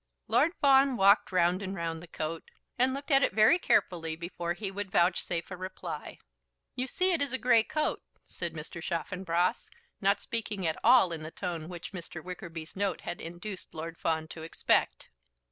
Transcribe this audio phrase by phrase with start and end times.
[0.27, 4.53] Lord Fawn walked round and round the coat, and looked at it very carefully before
[4.53, 6.17] he would vouchsafe a reply.
[6.73, 8.81] "You see it is a grey coat," said Mr.
[8.81, 9.69] Chaffanbrass,
[10.01, 12.23] not speaking at all in the tone which Mr.
[12.23, 15.11] Wickerby's note had induced Lord Fawn to expect.